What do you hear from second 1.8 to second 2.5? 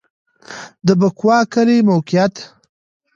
موقعیت